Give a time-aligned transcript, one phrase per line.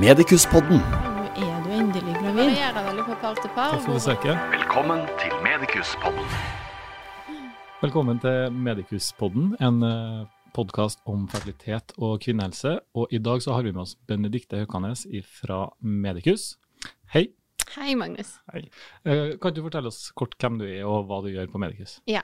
[0.00, 0.78] Medikuspodden.
[0.80, 2.54] Nå er du endelig gravid.
[3.22, 4.38] Takk for besøket.
[4.54, 6.30] Velkommen til Medikuspodden.
[7.82, 9.84] Velkommen til Medikuspodden, en
[10.56, 12.78] podkast om fertilitet og kvinnehelse.
[12.94, 15.04] Og i dag så har vi med oss Benedikte Høkanes
[15.40, 16.54] fra Medikus.
[17.12, 17.26] Hei.
[17.76, 18.38] Hei, Magnus.
[18.52, 18.66] Hei.
[19.04, 22.00] Eh, Kan du fortelle oss kort hvem du er og hva du gjør på Medikus?
[22.08, 22.22] Ja.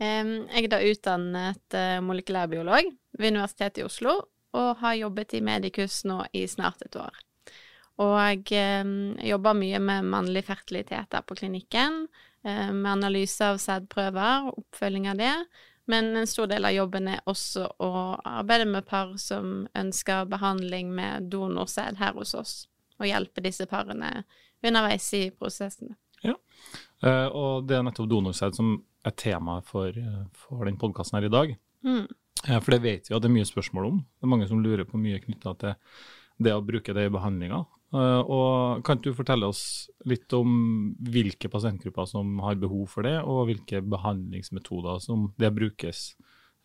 [0.00, 2.86] Jeg er da utdannet eh, molekylærbiolog
[3.18, 4.14] ved Universitetet i Oslo,
[4.56, 7.16] og har jobbet i Medikus nå i snart et år.
[8.00, 8.16] Og
[8.48, 12.06] jeg jobber mye med mannlig fertilitet der på klinikken,
[12.44, 15.34] eh, med analyse av sædprøver, og oppfølging av det.
[15.90, 17.90] Men en stor del av jobben er også å
[18.24, 22.54] arbeide med par som ønsker behandling med donorsæd her hos oss,
[23.00, 24.22] og hjelpe disse parene
[24.62, 25.96] underveis i prosessene.
[26.22, 26.36] Ja,
[27.32, 28.74] Og det er nettopp donorsæd som
[29.04, 31.56] er tema for, eh, for den podkasten her i dag.
[31.82, 32.06] Mm.
[32.48, 33.98] Eh, For det vet vi at det er mye spørsmål om.
[34.00, 35.74] Det er mange som lurer på mye knytta til
[36.40, 37.66] det å bruke det i behandlinga.
[37.92, 43.18] Eh, Og kan du fortelle oss litt om hvilke pasientgrupper som har behov for det,
[43.24, 46.14] og hvilke behandlingsmetoder som det brukes,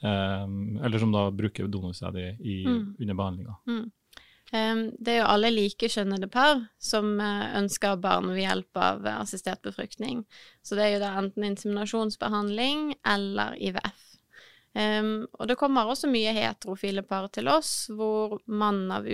[0.03, 0.45] eh,
[0.85, 2.95] eller som da bruker donorsæd Mm.
[2.99, 3.55] under behandlinga?
[3.67, 3.91] Mm.
[5.03, 9.61] det er jo alle likekjønnede par som eh, ønsker barn ved hjelp av eh, assistert
[9.63, 10.23] befruktning.
[10.63, 14.04] Så det er jo da enten inseminasjonsbehandling eller IVF.
[14.75, 19.07] Um, og det kommer også mye heterofile par til oss, hvor mann av,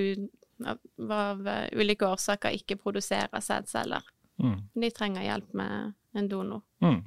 [0.65, 4.07] av, av eh, ulike årsaker ikke produserer sædceller.
[4.41, 4.57] Mm.
[4.81, 6.63] De trenger hjelp med en donor.
[6.81, 7.03] Mm.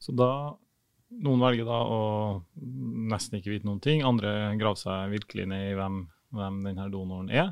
[0.00, 0.32] Så da
[1.12, 2.02] Noen velger da å
[3.12, 5.98] nesten ikke vite noen ting, andre graver seg virkelig ned i hvem,
[6.32, 7.50] hvem denne donoren er.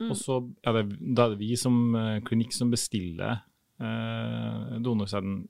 [0.00, 0.08] Mm.
[0.08, 3.42] Og så er det, da er det vi som eh, klinikk som bestiller
[3.76, 5.42] eh, donorsæden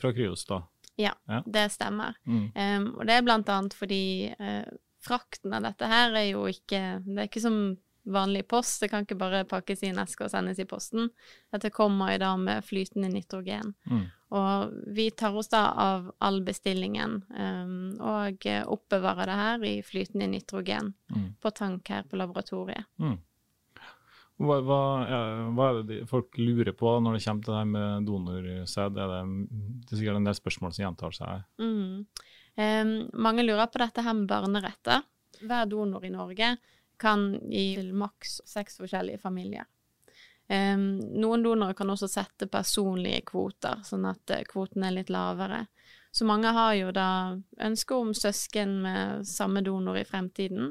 [0.00, 0.64] fra Kryos, da.
[0.96, 1.42] Ja, Ja.
[1.46, 2.14] det stemmer.
[2.26, 2.52] Mm.
[2.54, 4.64] Um, og det er blant annet fordi uh,
[5.04, 7.58] frakten av dette her er jo ikke Det er ikke som
[8.06, 8.80] vanlig post.
[8.80, 11.08] Det kan ikke bare pakkes i en eske og sendes i posten.
[11.52, 13.74] Dette kommer jo da med flytende nitrogen.
[13.90, 14.04] Mm.
[14.30, 20.26] Og vi tar oss da av all bestillingen um, og oppbevarer det her i flytende
[20.30, 21.34] nitrogen Mm.
[21.42, 22.84] på tank her på laboratoriet.
[24.36, 24.80] Hva, hva,
[25.56, 28.96] hva er det de, folk lurer på når det kommer til det her med donorsæd?
[28.96, 29.06] Det,
[29.86, 31.46] det er sikkert en del spørsmål som gjentar seg.
[31.62, 32.02] Mm.
[32.56, 35.06] Em, mange lurer på dette her med barneretter.
[35.40, 36.50] Hver donor i Norge
[37.00, 39.64] kan gi til maks seks forskjellige familier.
[40.48, 45.64] Em, noen donorer kan også sette personlige kvoter, sånn at eh, kvoten er litt lavere.
[46.14, 47.08] Så mange har jo da
[47.60, 50.70] ønske om søsken med samme donor i fremtiden,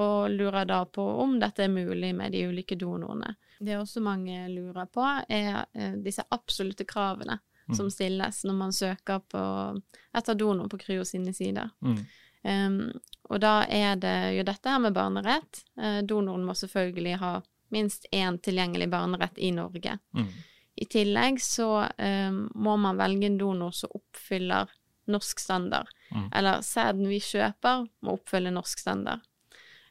[0.00, 3.34] og lurer da på om dette er mulig med de ulike donorene.
[3.60, 7.38] Det også mange lurer på, er eh, disse absolutte kravene
[7.76, 9.42] som stilles når man søker på
[10.16, 11.70] etter donor på Kryo sine sider.
[11.80, 12.00] Mm.
[12.42, 12.76] Um,
[13.30, 15.62] og da er det jo dette her med barnerett.
[15.80, 17.34] Eh, donoren må selvfølgelig ha
[17.70, 19.98] minst én tilgjengelig barnerett i Norge.
[20.16, 20.28] Mm.
[20.80, 24.72] I tillegg så um, må man velge en donor som oppfyller
[25.10, 25.90] norsk standard.
[26.10, 26.28] Mm.
[26.34, 29.22] Eller sæden vi kjøper, må oppfylle norsk standard.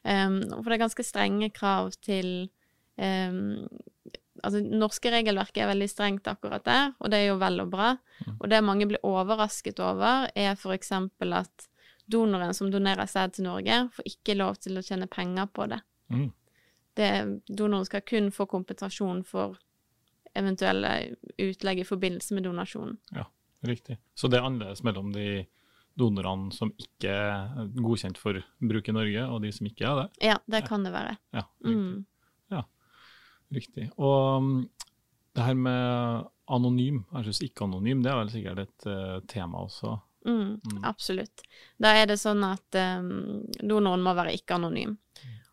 [0.00, 2.48] Um, for det er ganske strenge krav til
[2.96, 3.68] um,
[4.40, 7.90] Altså, norske regelverket er veldig strengt akkurat der, og det er jo vel og bra.
[8.38, 11.66] Og det mange blir overrasket over, er eksempel at
[12.08, 15.82] donoren som donerer sæd til Norge, får ikke lov til å tjene penger på det.
[16.08, 16.30] Mm.
[16.96, 17.10] det
[17.46, 19.60] donoren skal kun få kompensasjon for
[20.34, 22.96] eventuelle utlegg i forbindelse med donasjonen.
[23.14, 23.28] Ja,
[23.66, 23.98] riktig.
[24.14, 25.44] Så det er annerledes mellom de
[25.98, 30.06] donorene som ikke er godkjent for bruk i Norge, og de som ikke er det?
[30.30, 31.16] Ja, det kan det være.
[31.36, 31.76] Ja, riktig.
[31.76, 32.06] Mm.
[33.50, 33.88] riktig.
[33.98, 34.68] Og mm,
[35.34, 39.96] det her med anonym versus ikke-anonym, det er vel sikkert et uh, tema også.
[40.26, 40.84] Mm, Mm.
[40.84, 41.42] absolutt.
[41.80, 44.96] Da er det sånn at um, donoren må være ikke-anonym.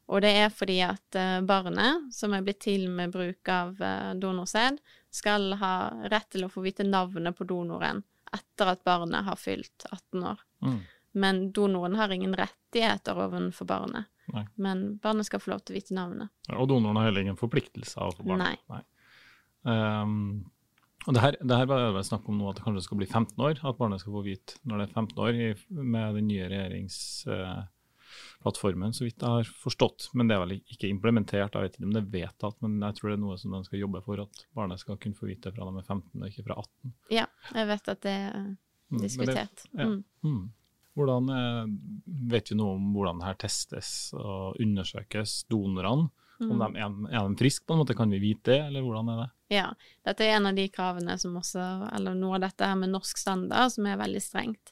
[0.08, 4.14] Og det er fordi at uh, barnet, som er blitt til med bruk av uh,
[4.20, 4.78] donorsæd,
[5.12, 5.74] skal ha
[6.12, 8.04] rett til å få vite navnet på donoren
[8.36, 10.44] etter at barnet har fylt 18 år.
[10.66, 10.78] Mm.
[11.18, 14.12] Men donoren har ingen rettigheter overfor barnet.
[14.34, 14.44] Nei.
[14.60, 16.34] Men barnet skal få lov til å vite navnet.
[16.52, 18.60] Og donoren har heller ingen forpliktelse overfor barnet.
[18.70, 18.84] Nei.
[19.68, 20.46] Um,
[21.08, 23.08] og det her, det her var det snakk om nå at det kanskje skal bli
[23.08, 25.50] 15 år, at barnet skal få vite når det er 15 år, i,
[25.96, 26.50] med den nye
[28.44, 30.10] regjeringsplattformen, så vidt jeg har forstått.
[30.14, 32.96] Men det er vel ikke implementert, jeg vet ikke om det er vedtatt, men jeg
[32.96, 35.52] tror det er noe som de skal jobbe for, at barnet skal kunne få vite
[35.54, 36.94] fra de er 15 og ikke fra 18.
[37.12, 38.58] Ja, jeg vet at det er
[38.90, 39.66] Mm, det- diskutert.
[39.78, 39.86] ja.
[39.86, 40.04] Mm.
[40.24, 40.50] Mm.
[40.96, 41.66] Hvordan, eh,
[42.32, 46.10] vet vi noe om hvordan det her testes og undersøkes, donorene?
[46.40, 46.74] Om Mm.
[46.74, 49.32] de er, de friske, på en måte, kan vi vite det, eller hvordan er det?
[49.50, 49.74] Ja,
[50.06, 53.18] dette er en av de kravene som også, eller noe av dette her med norsk
[53.18, 54.72] standard, som er veldig strengt.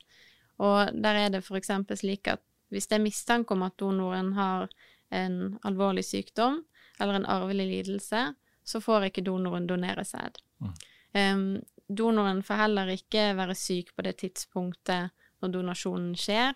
[0.60, 2.40] Og der er det eksempel slik at
[2.76, 4.68] hvis det er mistanke om at donoren har
[5.16, 6.62] en alvorlig sykdom,
[7.00, 8.28] eller en arvelig lidelse,
[8.66, 10.40] så får ikke donoren donere sæd.
[10.64, 10.76] Mm.
[11.16, 11.50] Um,
[11.88, 15.12] donoren får heller ikke være syk på det tidspunktet
[15.42, 16.56] når donasjonen skjer,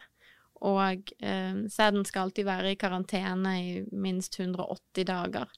[0.60, 5.52] og em, sæden skal alltid være i karantene i minst 180 dager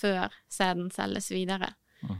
[0.00, 1.70] før sæden selges videre.
[2.02, 2.16] Mm.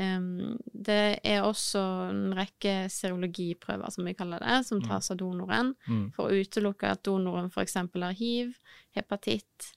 [0.00, 1.80] Det er også
[2.10, 6.12] en rekke serologiprøver, som vi kaller det, som tas av donoren Mm.
[6.16, 7.74] for å utelukke at donoren f.eks.
[7.74, 8.54] har hiv,
[8.96, 9.72] hepatitt,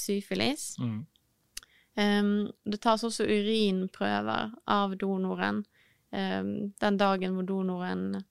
[0.00, 0.76] syfilis.
[0.78, 1.04] Mm.
[2.64, 5.64] Det tas også urinprøver av donoren
[6.10, 8.22] den dagen hvor donoren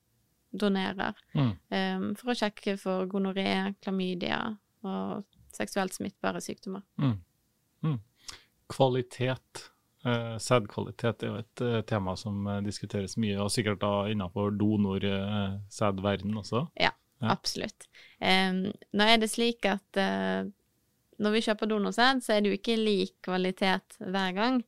[0.58, 2.16] donerer, Mm.
[2.18, 5.24] for å sjekke for gonoré, klamydia og
[5.54, 6.82] seksuelt smittbare sykdommer.
[6.98, 7.18] Mm.
[7.84, 8.00] Mm.
[8.70, 9.70] Kvalitet.
[10.06, 14.54] Eh, sædkvalitet er jo et eh, tema som eh, diskuteres mye, og sikkert da innenfor
[14.60, 16.68] donorsædverden også.
[16.80, 16.94] Ja.
[17.18, 17.88] Absolutt.
[18.22, 19.98] Um, nå er det slik at
[21.18, 24.60] når vi kjøper donorsæd, så er det jo ikke lik kvalitet hver gang.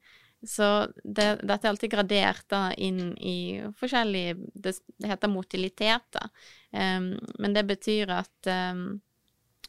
[0.42, 6.26] Så det, dette er alltid gradert da inn i forskjellige Det, det heter motilitet, da.
[6.74, 8.98] Um, men det betyr at um,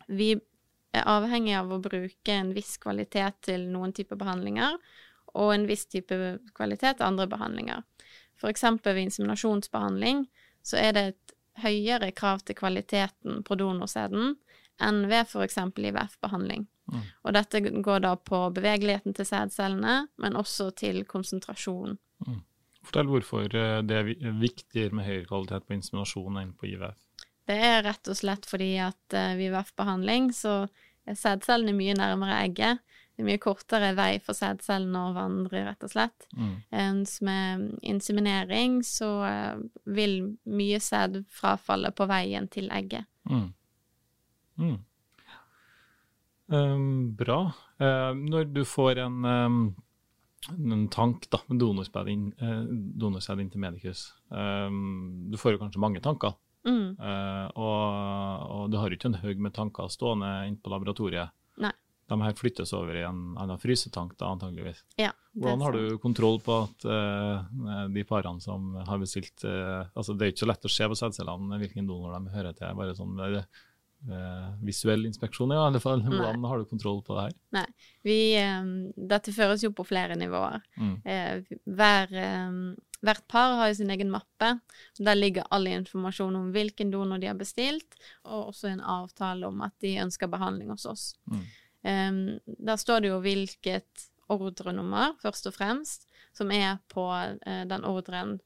[0.09, 0.33] vi
[0.97, 4.79] er avhengig av å bruke en viss kvalitet til noen typer behandlinger,
[5.35, 6.17] og en viss type
[6.57, 7.83] kvalitet andre behandlinger.
[8.41, 10.25] For eksempel ved inseminasjonsbehandling
[10.63, 14.37] så er det et høyere krav til kvaliteten på donorsæden
[14.81, 16.65] enn ved eksempel IVF-behandling.
[16.91, 17.03] Mm.
[17.25, 21.99] Og dette går da på bevegeligheten til sædcellene, men også til konsentrasjon.
[22.81, 26.97] Fortell hvorfor eh, det er vi- viktigere med høyere kvalitet på inseminasjon enn på IVF.
[27.51, 30.63] Det er rett og slett fordi at eh, ved IVF-behandling så
[31.07, 32.83] sædcellene mye nærmere egget.
[33.15, 36.29] Det er mye kortere vei for sædcellene å vandre, rett og slett.
[36.37, 36.53] Mm.
[36.73, 40.17] Mens med inseminering så eh, vil
[40.49, 43.09] mye sæd frafalle på veien til egget.
[43.29, 43.51] Mm.
[44.61, 44.79] Mm.
[46.51, 47.45] Um, bra.
[47.81, 49.63] Uh, når du får en, um
[50.49, 52.63] en tank da, med donorsæd inn, eh,
[53.01, 56.37] donorsæd inn til Medicus, Um, du får jo kanskje mange tanker,
[56.67, 56.97] Mm.
[57.01, 61.33] eh, og, og du har jo ikke en haug med tanker stående inne på laboratoriet.
[61.61, 61.73] Nei.
[62.11, 64.83] De her flyttes over i en annen frysetank da, antageligvis.
[64.99, 65.91] Ja, Hvordan har sant.
[65.93, 70.43] du kontroll på at uh, de parene som har bestilt uh, altså Det er ikke
[70.43, 72.75] så lett å se på sædcellene hvilken donor de hører til.
[72.75, 76.03] bare sånn eh, visuell inspeksjon, ja, i alle fall.
[76.03, 77.73] Hvordan har du kontroll på det her?
[78.03, 80.65] Vi, um, dette føres jo på flere nivåer.
[80.81, 80.95] Mm.
[81.77, 82.15] Hver,
[83.05, 84.53] hvert par har jo sin egen mappe.
[84.99, 89.63] Der ligger all informasjon om hvilken donor de har bestilt, og også en avtale om
[89.65, 91.05] at de ønsker behandling hos oss.
[91.31, 91.45] Mm.
[91.81, 92.25] Um,
[92.61, 98.37] der står det jo hvilket ordrenummer, først og fremst, som er på uh, den ordren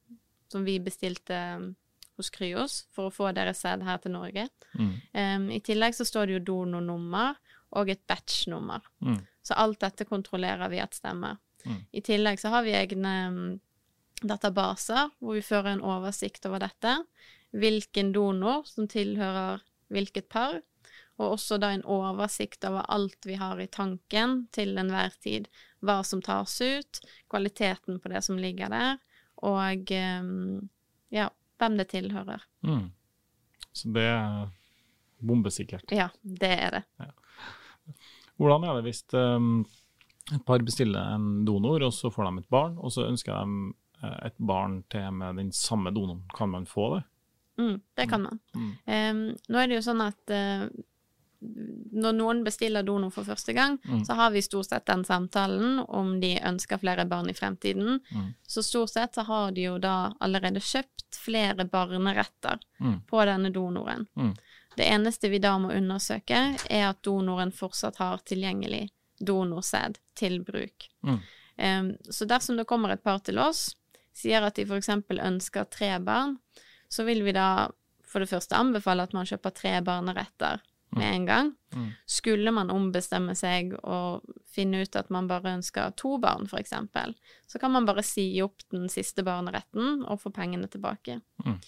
[0.52, 1.38] som vi bestilte
[2.14, 4.46] hos Kryos for å få deres sæd her til Norge.
[4.78, 4.92] Mm.
[5.18, 7.34] Um, I tillegg så står det jo donornummer
[7.74, 8.84] og et batch-nummer.
[9.02, 9.18] Mm.
[9.42, 11.40] Så alt dette kontrollerer vi at stemmer.
[11.64, 11.80] Mm.
[11.90, 13.14] I tillegg så har vi egne
[14.22, 16.98] databaser hvor vi fører en oversikt over dette.
[17.54, 19.62] Hvilken donor som tilhører
[19.94, 20.60] hvilket par.
[21.20, 25.46] Og også da en oversikt over alt vi har i tanken til enhver tid.
[25.84, 27.00] Hva som tas ut,
[27.30, 28.98] kvaliteten på det som ligger der,
[29.44, 30.64] og um,
[31.12, 31.28] ja,
[31.60, 32.42] hvem det tilhører.
[32.66, 32.88] Mm.
[33.74, 34.48] Så det er
[35.22, 35.92] bombesikkert.
[35.94, 36.82] Ja, det er det.
[38.40, 39.66] Hvordan er det hvis um,
[40.32, 43.74] et par bestiller en donor, og så får de et barn, og så ønsker de
[44.26, 46.22] et barn til med den samme donoren?
[46.34, 47.02] Kan man få det?
[47.58, 48.38] Mm, det kan man.
[48.54, 48.72] Mm.
[48.86, 50.64] Um, nå er det jo sånn at uh,
[51.94, 54.04] når noen bestiller donor for første gang, Mm.
[54.06, 58.00] så har vi stort sett den samtalen om de ønsker flere barn i fremtiden.
[58.10, 58.30] Mm.
[58.46, 63.00] Så stort sett så har de jo da allerede kjøpt flere barneretter Mm.
[63.06, 64.06] på denne donoren.
[64.16, 64.34] Mm.
[64.76, 68.88] Det eneste vi da må undersøke, er at donoren fortsatt har tilgjengelig
[69.20, 70.88] donorsæd til bruk.
[71.06, 71.20] Mm.
[71.56, 73.76] Em, så dersom det kommer et par til oss,
[74.14, 74.90] sier at de f.eks.
[75.10, 76.38] ønsker tre barn,
[76.88, 77.70] så vil vi da
[78.06, 80.62] for det første anbefale at man kjøper tre barneretter
[80.94, 81.54] med en gang.
[81.74, 81.88] Mm.
[82.06, 84.22] Skulle man ombestemme seg og
[84.54, 86.74] finne ut at man bare ønsker to barn, f.eks.,
[87.50, 91.18] så kan man bare si opp den siste barneretten og få pengene tilbake.
[91.44, 91.58] Mm.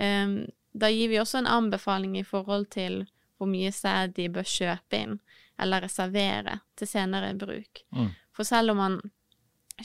[0.00, 0.34] Em,
[0.72, 3.02] da gir vi også en anbefaling i forhold til
[3.36, 5.18] hvor mye sæd de bør kjøpe inn
[5.60, 7.84] eller reservere til senere bruk.
[7.92, 8.12] Mm.
[8.36, 9.00] For selv om man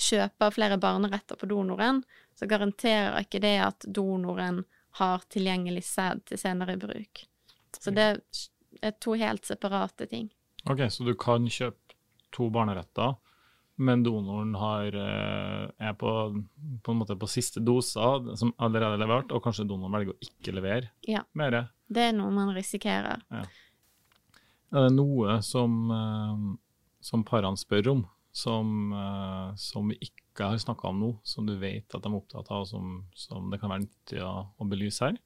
[0.01, 2.03] kjøper flere barneretter på donoren,
[2.35, 4.63] så garanterer ikke det at donoren
[4.99, 7.25] har tilgjengelig sæd til senere bruk.
[7.75, 8.07] Så det
[8.81, 10.29] er to helt separate ting.
[10.69, 11.95] Ok, så du kan kjøpe
[12.35, 13.15] to barneretter,
[13.77, 16.11] men donoren har, eh, er på,
[16.83, 20.19] på en måte på siste doser som allerede er levert, og kanskje donoren velger å
[20.23, 21.23] ikke levere Ja.
[21.33, 21.69] mer.
[21.91, 23.21] Det er noe man risikerer.
[23.35, 26.55] Er det noe som, eh,
[27.01, 28.05] som parene spør om,
[28.35, 32.17] som, eh, som vi ikke har snakka om nå, som du vet at de er
[32.17, 35.19] opptatt av, og som, som det kan være nyttig å, å belyse her?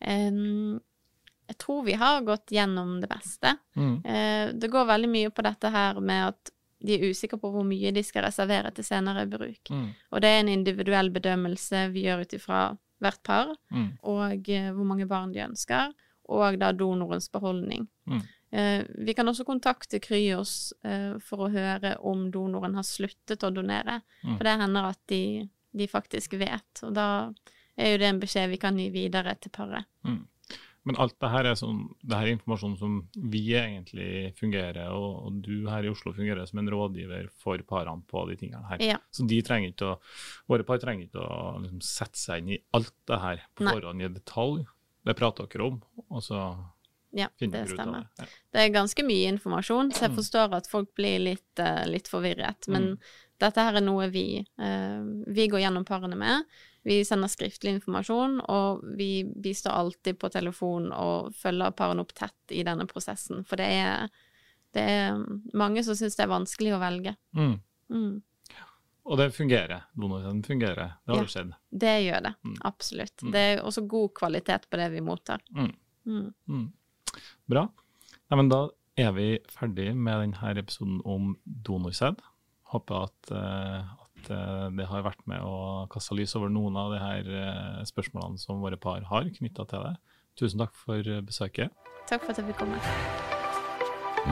[0.00, 0.80] Um,
[1.50, 3.52] jeg tror vi har gått gjennom det meste.
[3.78, 3.94] Mm.
[4.02, 7.66] Uh, det går veldig mye på dette her med at de er usikre på hvor
[7.68, 9.70] mye de skal reservere til senere bruk.
[9.70, 9.88] Mm.
[10.10, 12.62] Og det er en individuell bedømmelse vi gjør ut ifra
[13.00, 13.92] hvert par, Mm.
[14.02, 15.94] og uh, hvor mange barn de ønsker,
[16.30, 17.86] og da donorens beholdning.
[18.10, 18.26] Mm.
[18.50, 23.52] Eh, vi kan også kontakte Kryos eh, for å høre om donoren har sluttet å
[23.54, 24.36] donere, Mm.
[24.36, 27.06] for det hender at de, de faktisk vet, og da
[27.78, 29.86] er jo det en beskjed vi kan gi videre til paret.
[30.04, 30.26] Mm.
[30.88, 32.94] Men alt det her er, sånn, det her er informasjon som
[33.30, 38.02] vi egentlig fungerer, og, og du her i Oslo fungerer som en rådgiver for parene
[38.08, 38.80] på de tingene her.
[38.80, 38.96] Ja.
[39.12, 39.92] Så å,
[40.48, 44.02] våre par trenger ikke å liksom, sette seg inn i alt det her på forhånd
[44.02, 44.64] i detalj.
[45.04, 45.78] Det prater dere om,
[46.08, 46.40] og så
[47.12, 48.06] Ja, det stemmer.
[48.16, 48.18] det.
[48.18, 48.24] Ja.
[48.52, 50.16] Det er ganske mye informasjon, så jeg Mm.
[50.16, 52.68] forstår at folk blir litt, uh, litt forvirret.
[52.68, 52.98] Men Mm.
[53.40, 56.44] dette her er noe vi, uh, vi går gjennom parene med.
[56.84, 62.32] Vi sender skriftlig informasjon, og vi bistår alltid på telefon og følger parene opp tett
[62.50, 63.44] i denne prosessen.
[63.44, 64.08] For det er,
[64.72, 65.18] det er
[65.52, 67.16] mange som syns det er vanskelig å velge.
[67.34, 67.60] Mm.
[67.90, 68.22] Mm.
[69.06, 69.82] Og det fungerer.
[69.98, 70.92] Donorsenden fungerer.
[71.04, 71.24] Det har Ja.
[71.24, 71.52] skjedd.
[71.76, 72.56] Det gjør det, Mm.
[72.62, 73.16] absolutt.
[73.22, 73.32] Mm.
[73.32, 75.40] Det er også god kvalitet på det vi mottar.
[76.06, 76.72] Mm.
[77.50, 77.66] Bra.
[78.30, 78.68] Nei, men da
[79.00, 82.20] er vi ferdig med denne episoden om donorsæd.
[82.70, 86.92] Håper at, eh, at eh, det har vært med å kaste lys over noen av
[86.94, 89.96] de her eh, spørsmålene som våre par har knytta til det.
[90.38, 91.74] Tusen takk for besøket.
[92.08, 92.78] Takk for at jeg fikk komme.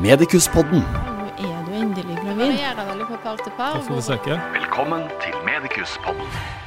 [0.04, 0.80] Medikuspodden.
[0.84, 2.44] Nå er du endelig Det gravid.
[2.44, 3.74] varierer veldig fra par til par.
[3.78, 4.48] Takk for besøket.
[4.60, 6.66] Velkommen til Medikuspodden.